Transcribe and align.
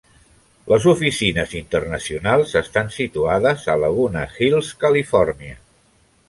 Les 0.69 0.85
oficines 0.91 1.51
internacionals 1.59 2.53
estan 2.63 2.89
situades 2.97 3.67
a 3.75 3.77
Laguna 3.83 4.25
Hills, 4.39 4.73
California. 4.87 5.61